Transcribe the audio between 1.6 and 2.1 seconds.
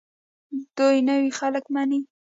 مني.